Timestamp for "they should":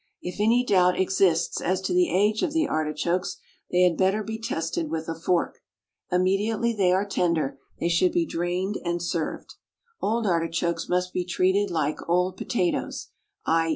7.79-8.11